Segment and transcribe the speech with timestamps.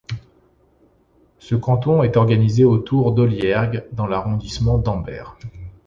[1.37, 5.37] Ce canton est organisé autour d'Olliergues dans l'arrondissement d'Ambert.